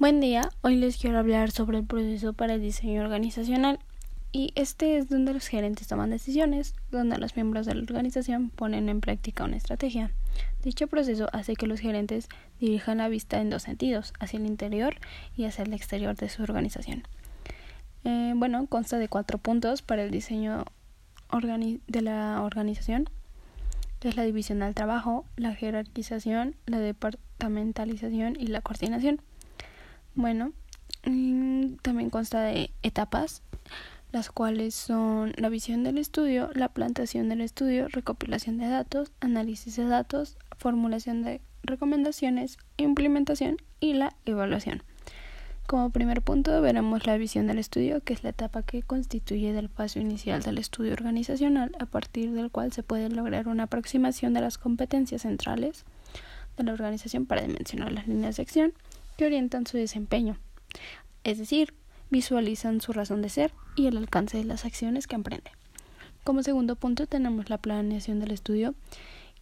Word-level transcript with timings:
Buen 0.00 0.20
día, 0.20 0.48
hoy 0.60 0.76
les 0.76 0.96
quiero 0.96 1.18
hablar 1.18 1.50
sobre 1.50 1.78
el 1.78 1.84
proceso 1.84 2.32
para 2.32 2.54
el 2.54 2.62
diseño 2.62 3.02
organizacional 3.02 3.80
y 4.30 4.52
este 4.54 4.96
es 4.96 5.08
donde 5.08 5.32
los 5.32 5.48
gerentes 5.48 5.88
toman 5.88 6.10
decisiones, 6.10 6.76
donde 6.92 7.18
los 7.18 7.34
miembros 7.34 7.66
de 7.66 7.74
la 7.74 7.82
organización 7.82 8.50
ponen 8.50 8.88
en 8.88 9.00
práctica 9.00 9.42
una 9.42 9.56
estrategia. 9.56 10.12
Dicho 10.62 10.86
proceso 10.86 11.26
hace 11.32 11.56
que 11.56 11.66
los 11.66 11.80
gerentes 11.80 12.28
dirijan 12.60 12.98
la 12.98 13.08
vista 13.08 13.40
en 13.40 13.50
dos 13.50 13.64
sentidos, 13.64 14.12
hacia 14.20 14.38
el 14.38 14.46
interior 14.46 14.94
y 15.36 15.46
hacia 15.46 15.64
el 15.64 15.72
exterior 15.72 16.14
de 16.14 16.28
su 16.28 16.44
organización. 16.44 17.02
Eh, 18.04 18.34
bueno, 18.36 18.68
consta 18.68 18.98
de 18.98 19.08
cuatro 19.08 19.38
puntos 19.38 19.82
para 19.82 20.04
el 20.04 20.12
diseño 20.12 20.64
de 21.88 22.02
la 22.02 22.40
organización, 22.42 23.10
es 24.00 24.16
la 24.16 24.22
división 24.22 24.60
del 24.60 24.76
trabajo, 24.76 25.24
la 25.34 25.56
jerarquización, 25.56 26.54
la 26.66 26.78
departamentalización 26.78 28.36
y 28.38 28.46
la 28.46 28.60
coordinación. 28.60 29.20
Bueno, 30.18 30.52
mm, 31.06 31.76
también 31.80 32.10
consta 32.10 32.42
de 32.42 32.72
etapas, 32.82 33.40
las 34.10 34.32
cuales 34.32 34.74
son 34.74 35.32
la 35.36 35.48
visión 35.48 35.84
del 35.84 35.96
estudio, 35.96 36.50
la 36.54 36.70
plantación 36.70 37.28
del 37.28 37.40
estudio, 37.40 37.86
recopilación 37.86 38.58
de 38.58 38.66
datos, 38.66 39.12
análisis 39.20 39.76
de 39.76 39.84
datos, 39.84 40.36
formulación 40.56 41.22
de 41.22 41.40
recomendaciones, 41.62 42.58
implementación 42.78 43.58
y 43.78 43.92
la 43.94 44.12
evaluación. 44.26 44.82
Como 45.68 45.90
primer 45.90 46.20
punto 46.20 46.60
veremos 46.62 47.06
la 47.06 47.16
visión 47.16 47.46
del 47.46 47.60
estudio, 47.60 48.00
que 48.00 48.12
es 48.12 48.24
la 48.24 48.30
etapa 48.30 48.64
que 48.64 48.82
constituye 48.82 49.56
el 49.56 49.68
paso 49.68 50.00
inicial 50.00 50.42
del 50.42 50.58
estudio 50.58 50.94
organizacional, 50.94 51.70
a 51.78 51.86
partir 51.86 52.32
del 52.32 52.50
cual 52.50 52.72
se 52.72 52.82
puede 52.82 53.08
lograr 53.08 53.46
una 53.46 53.62
aproximación 53.64 54.34
de 54.34 54.40
las 54.40 54.58
competencias 54.58 55.22
centrales 55.22 55.84
de 56.56 56.64
la 56.64 56.72
organización 56.72 57.24
para 57.24 57.42
dimensionar 57.42 57.92
las 57.92 58.08
líneas 58.08 58.34
de 58.34 58.42
acción 58.42 58.72
que 59.18 59.26
orientan 59.26 59.66
su 59.66 59.76
desempeño, 59.76 60.38
es 61.24 61.38
decir, 61.38 61.74
visualizan 62.08 62.80
su 62.80 62.92
razón 62.92 63.20
de 63.20 63.28
ser 63.28 63.52
y 63.74 63.88
el 63.88 63.96
alcance 63.96 64.38
de 64.38 64.44
las 64.44 64.64
acciones 64.64 65.08
que 65.08 65.16
emprende. 65.16 65.50
Como 66.22 66.44
segundo 66.44 66.76
punto 66.76 67.08
tenemos 67.08 67.50
la 67.50 67.58
planeación 67.58 68.20
del 68.20 68.30
estudio, 68.30 68.76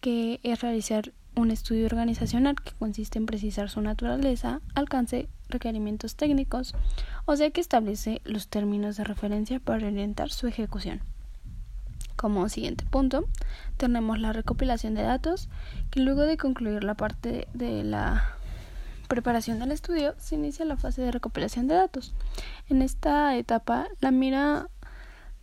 que 0.00 0.40
es 0.42 0.62
realizar 0.62 1.12
un 1.36 1.50
estudio 1.50 1.84
organizacional 1.84 2.56
que 2.56 2.72
consiste 2.78 3.18
en 3.18 3.26
precisar 3.26 3.68
su 3.68 3.82
naturaleza, 3.82 4.62
alcance, 4.74 5.28
requerimientos 5.50 6.16
técnicos, 6.16 6.74
o 7.26 7.36
sea 7.36 7.50
que 7.50 7.60
establece 7.60 8.22
los 8.24 8.48
términos 8.48 8.96
de 8.96 9.04
referencia 9.04 9.60
para 9.60 9.86
orientar 9.86 10.30
su 10.30 10.46
ejecución. 10.46 11.02
Como 12.16 12.48
siguiente 12.48 12.86
punto, 12.86 13.26
tenemos 13.76 14.18
la 14.18 14.32
recopilación 14.32 14.94
de 14.94 15.02
datos, 15.02 15.50
que 15.90 16.00
luego 16.00 16.22
de 16.22 16.38
concluir 16.38 16.84
la 16.84 16.94
parte 16.94 17.46
de 17.52 17.84
la 17.84 18.37
preparación 19.08 19.58
del 19.58 19.72
estudio 19.72 20.14
se 20.18 20.36
inicia 20.36 20.64
la 20.64 20.76
fase 20.76 21.02
de 21.02 21.10
recopilación 21.10 21.66
de 21.66 21.74
datos. 21.74 22.14
En 22.68 22.82
esta 22.82 23.36
etapa, 23.36 23.88
la 24.00 24.10
mira 24.10 24.68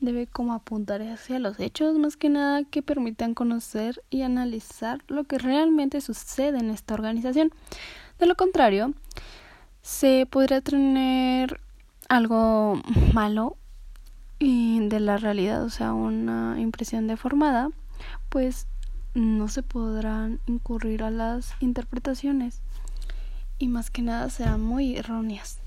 debe 0.00 0.26
como 0.26 0.52
apuntar 0.52 1.02
hacia 1.02 1.38
los 1.38 1.58
hechos 1.58 1.98
más 1.98 2.16
que 2.16 2.28
nada 2.28 2.62
que 2.64 2.82
permitan 2.82 3.34
conocer 3.34 4.02
y 4.10 4.22
analizar 4.22 5.00
lo 5.08 5.24
que 5.24 5.38
realmente 5.38 6.00
sucede 6.00 6.58
en 6.58 6.70
esta 6.70 6.94
organización. 6.94 7.50
De 8.18 8.26
lo 8.26 8.36
contrario, 8.36 8.92
se 9.82 10.26
podría 10.30 10.60
tener 10.60 11.60
algo 12.08 12.80
malo 13.12 13.56
de 14.40 15.00
la 15.00 15.16
realidad, 15.16 15.64
o 15.64 15.70
sea, 15.70 15.94
una 15.94 16.56
impresión 16.60 17.06
deformada, 17.06 17.70
pues 18.28 18.66
no 19.14 19.48
se 19.48 19.62
podrán 19.62 20.40
incurrir 20.46 21.02
a 21.02 21.10
las 21.10 21.54
interpretaciones 21.60 22.60
y 23.58 23.68
más 23.68 23.90
que 23.90 24.02
nada 24.02 24.28
serán 24.30 24.62
muy 24.62 24.96
erróneas. 24.96 25.58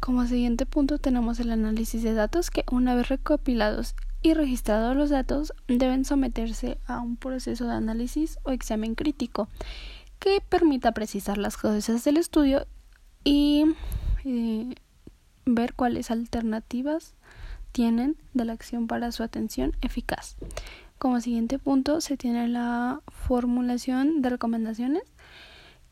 Como 0.00 0.26
siguiente 0.26 0.66
punto 0.66 0.98
tenemos 0.98 1.38
el 1.40 1.52
análisis 1.52 2.02
de 2.02 2.14
datos 2.14 2.50
que 2.50 2.64
una 2.70 2.94
vez 2.94 3.08
recopilados 3.08 3.94
y 4.22 4.34
registrados 4.34 4.96
los 4.96 5.10
datos 5.10 5.52
deben 5.68 6.04
someterse 6.04 6.78
a 6.86 7.00
un 7.00 7.16
proceso 7.16 7.66
de 7.66 7.74
análisis 7.74 8.38
o 8.44 8.50
examen 8.50 8.94
crítico 8.94 9.48
que 10.18 10.40
permita 10.40 10.92
precisar 10.92 11.38
las 11.38 11.56
cosas 11.56 12.04
del 12.04 12.16
estudio 12.16 12.66
y 13.24 13.64
eh, 14.24 14.74
ver 15.44 15.74
cuáles 15.74 16.10
alternativas 16.10 17.14
tienen 17.72 18.16
de 18.34 18.44
la 18.44 18.52
acción 18.52 18.86
para 18.86 19.10
su 19.12 19.22
atención 19.22 19.76
eficaz. 19.80 20.36
Como 20.98 21.20
siguiente 21.20 21.58
punto 21.58 22.00
se 22.00 22.16
tiene 22.16 22.46
la 22.46 23.00
formulación 23.08 24.22
de 24.22 24.30
recomendaciones 24.30 25.02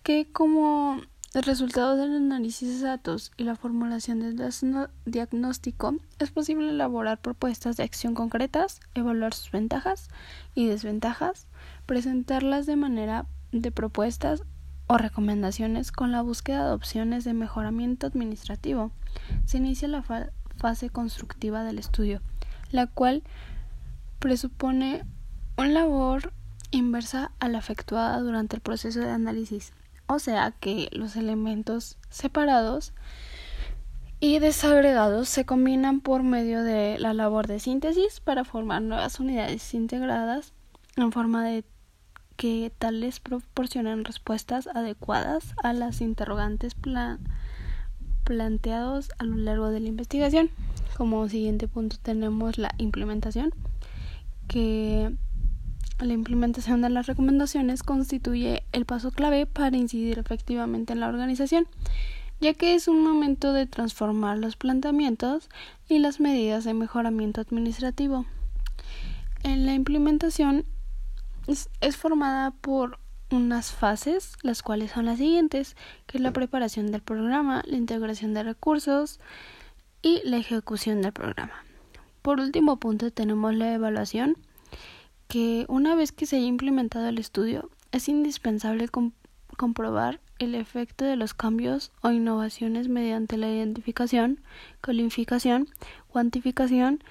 que 0.02 0.30
como 0.30 1.00
resultado 1.32 1.96
del 1.96 2.16
análisis 2.16 2.80
de 2.80 2.86
datos 2.86 3.30
y 3.36 3.44
la 3.44 3.54
formulación 3.54 4.20
del 4.20 4.36
diagnóstico 5.04 5.94
es 6.18 6.30
posible 6.30 6.70
elaborar 6.70 7.20
propuestas 7.20 7.76
de 7.76 7.84
acción 7.84 8.14
concretas, 8.14 8.80
evaluar 8.94 9.32
sus 9.34 9.52
ventajas 9.52 10.08
y 10.54 10.66
desventajas, 10.66 11.46
presentarlas 11.86 12.66
de 12.66 12.76
manera 12.76 13.26
de 13.52 13.70
propuestas 13.70 14.42
o 14.86 14.98
recomendaciones 14.98 15.92
con 15.92 16.10
la 16.10 16.22
búsqueda 16.22 16.66
de 16.66 16.74
opciones 16.74 17.24
de 17.24 17.32
mejoramiento 17.32 18.08
administrativo. 18.08 18.90
Se 19.44 19.58
inicia 19.58 19.86
la 19.86 20.02
fase 20.02 20.90
constructiva 20.90 21.62
del 21.62 21.78
estudio, 21.78 22.22
la 22.72 22.88
cual 22.88 23.22
presupone 24.18 25.04
una 25.56 25.68
labor 25.68 26.32
inversa 26.72 27.30
a 27.38 27.48
la 27.48 27.58
efectuada 27.58 28.18
durante 28.20 28.56
el 28.56 28.62
proceso 28.62 28.98
de 29.00 29.10
análisis 29.10 29.72
o 30.10 30.18
sea 30.18 30.52
que 30.58 30.88
los 30.92 31.14
elementos 31.14 31.96
separados 32.08 32.92
y 34.18 34.40
desagregados 34.40 35.28
se 35.28 35.46
combinan 35.46 36.00
por 36.00 36.24
medio 36.24 36.64
de 36.64 36.98
la 36.98 37.14
labor 37.14 37.46
de 37.46 37.60
síntesis 37.60 38.18
para 38.20 38.44
formar 38.44 38.82
nuevas 38.82 39.20
unidades 39.20 39.72
integradas 39.72 40.52
en 40.96 41.12
forma 41.12 41.44
de 41.44 41.64
que 42.36 42.72
tales 42.76 43.20
proporcionan 43.20 44.04
respuestas 44.04 44.66
adecuadas 44.66 45.54
a 45.62 45.72
las 45.72 46.00
interrogantes 46.00 46.74
planteados 48.24 49.10
a 49.18 49.24
lo 49.24 49.36
largo 49.36 49.70
de 49.70 49.78
la 49.78 49.88
investigación. 49.88 50.50
Como 50.96 51.28
siguiente 51.28 51.68
punto 51.68 51.96
tenemos 52.02 52.58
la 52.58 52.74
implementación, 52.78 53.54
que 54.48 55.14
la 56.06 56.12
implementación 56.12 56.82
de 56.82 56.90
las 56.90 57.06
recomendaciones 57.06 57.82
constituye 57.82 58.64
el 58.72 58.84
paso 58.84 59.10
clave 59.10 59.46
para 59.46 59.76
incidir 59.76 60.18
efectivamente 60.18 60.92
en 60.92 61.00
la 61.00 61.08
organización, 61.08 61.66
ya 62.40 62.54
que 62.54 62.74
es 62.74 62.88
un 62.88 63.02
momento 63.02 63.52
de 63.52 63.66
transformar 63.66 64.38
los 64.38 64.56
planteamientos 64.56 65.48
y 65.88 65.98
las 65.98 66.20
medidas 66.20 66.64
de 66.64 66.74
mejoramiento 66.74 67.40
administrativo. 67.40 68.24
En 69.42 69.66
la 69.66 69.74
implementación 69.74 70.64
es, 71.46 71.68
es 71.80 71.96
formada 71.96 72.50
por 72.50 72.98
unas 73.30 73.72
fases, 73.72 74.34
las 74.42 74.62
cuales 74.62 74.92
son 74.92 75.06
las 75.06 75.18
siguientes, 75.18 75.76
que 76.06 76.18
es 76.18 76.22
la 76.22 76.32
preparación 76.32 76.90
del 76.90 77.02
programa, 77.02 77.62
la 77.66 77.76
integración 77.76 78.34
de 78.34 78.42
recursos 78.42 79.20
y 80.02 80.20
la 80.24 80.38
ejecución 80.38 81.02
del 81.02 81.12
programa. 81.12 81.64
Por 82.22 82.40
último 82.40 82.78
punto 82.78 83.10
tenemos 83.10 83.54
la 83.54 83.72
evaluación, 83.72 84.36
que 85.30 85.64
una 85.68 85.94
vez 85.94 86.10
que 86.10 86.26
se 86.26 86.38
haya 86.38 86.46
implementado 86.46 87.06
el 87.06 87.18
estudio, 87.18 87.70
es 87.92 88.08
indispensable 88.08 88.88
comprobar 89.56 90.18
el 90.40 90.56
efecto 90.56 91.04
de 91.04 91.14
los 91.14 91.34
cambios 91.34 91.92
o 92.02 92.10
innovaciones 92.10 92.88
mediante 92.88 93.36
la 93.36 93.48
identificación, 93.48 94.40
calificación, 94.80 95.68
cuantificación 96.08 97.04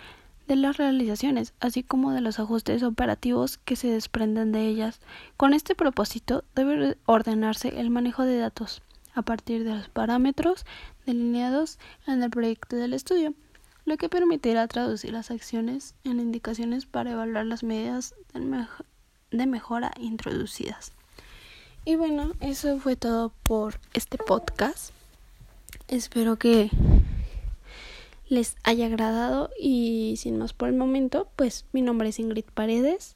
de 0.50 0.57
las 0.57 0.75
realizaciones, 0.75 1.53
así 1.62 1.81
como 1.81 2.12
de 2.12 2.19
los 2.19 2.41
ajustes 2.41 2.84
operativos 2.84 3.57
que 3.57 3.78
se 3.78 3.88
desprenden 3.88 4.51
de 4.51 4.68
ellas. 4.68 5.00
Con 5.38 5.53
este 5.53 5.74
propósito 5.74 6.44
debe 6.56 6.97
ordenarse 7.06 7.80
el 7.80 7.90
manejo 7.90 8.24
de 8.24 8.38
datos 8.38 8.81
a 9.16 9.22
partir 9.22 9.63
de 9.63 9.75
los 9.75 9.88
parámetros 9.88 10.66
delineados 11.06 11.80
en 12.06 12.22
el 12.22 12.30
proyecto 12.30 12.75
del 12.75 12.94
estudio 12.94 13.33
lo 13.89 13.97
que 13.97 14.07
permitirá 14.07 14.68
traducir 14.68 15.12
las 15.12 15.31
acciones 15.31 15.95
en 16.03 16.19
indicaciones 16.19 16.86
para 16.86 17.12
evaluar 17.12 17.47
las 17.47 17.63
medidas 17.63 18.13
de 19.31 19.47
mejora 19.47 19.91
introducidas. 20.00 20.94
Y 21.86 21.95
bueno, 21.95 22.33
eso 22.39 22.77
fue 22.77 22.95
todo 22.95 23.33
por 23.41 23.80
este 23.95 24.19
podcast. 24.19 24.94
Espero 25.88 26.38
que 26.38 26.69
les 28.27 28.57
haya 28.63 28.86
agradado 28.86 29.50
y 29.59 30.13
sin 30.18 30.38
más 30.38 30.53
por 30.53 30.69
el 30.69 30.75
momento, 30.75 31.27
pues 31.36 31.65
mi 31.74 31.81
nombre 31.81 32.09
es 32.09 32.19
Ingrid 32.19 32.45
Paredes. 32.53 33.15